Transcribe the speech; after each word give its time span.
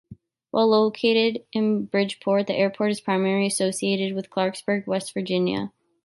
While 0.49 0.69
located 0.69 1.45
in 1.53 1.85
Bridgeport, 1.85 2.47
the 2.47 2.55
airport 2.55 2.89
is 2.89 2.99
primarily 2.99 3.45
associated 3.45 4.15
with 4.15 4.31
Clarksburg, 4.31 4.87
West 4.87 5.13
Virginia. 5.13 5.73